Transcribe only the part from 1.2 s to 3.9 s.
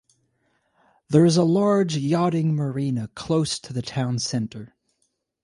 is a large yachting marina close to the